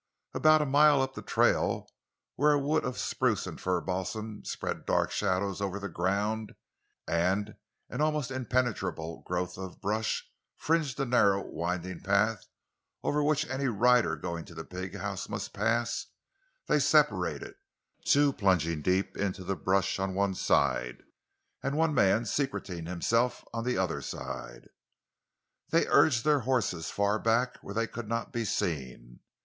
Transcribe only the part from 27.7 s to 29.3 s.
they could not be seen.